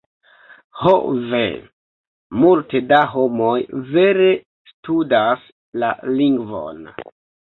[0.83, 0.93] Ho
[1.33, 1.41] ve,
[2.43, 3.59] multe da homoj
[3.91, 4.31] vere
[4.73, 5.45] studas
[5.83, 6.83] la lingvon.